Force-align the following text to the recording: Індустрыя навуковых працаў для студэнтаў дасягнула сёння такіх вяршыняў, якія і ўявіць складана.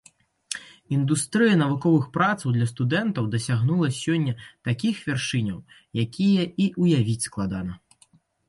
Індустрыя 0.95 1.57
навуковых 1.63 2.07
працаў 2.15 2.49
для 2.55 2.67
студэнтаў 2.71 3.29
дасягнула 3.37 3.87
сёння 4.01 4.33
такіх 4.71 4.95
вяршыняў, 5.11 5.59
якія 6.05 6.43
і 6.67 6.71
ўявіць 6.87 7.25
складана. 7.31 7.73